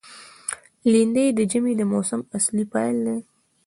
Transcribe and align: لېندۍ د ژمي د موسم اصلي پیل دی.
لېندۍ 0.91 1.27
د 1.37 1.39
ژمي 1.51 1.73
د 1.77 1.81
موسم 1.91 2.21
اصلي 2.37 2.65
پیل 2.73 2.95
دی. 3.05 3.17